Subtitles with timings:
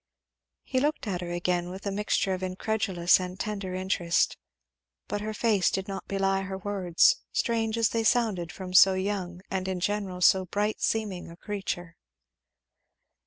[0.63, 4.35] He looked at her again with a mixture of incredulous and tender interest,
[5.07, 9.43] but her face did not belie her words, strange as they sounded from so young
[9.51, 11.97] and in general so bright seeming a creature.